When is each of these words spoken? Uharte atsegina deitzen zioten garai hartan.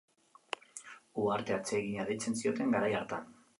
Uharte 1.25 1.55
atsegina 1.59 2.09
deitzen 2.11 2.41
zioten 2.41 2.77
garai 2.79 2.93
hartan. 3.05 3.33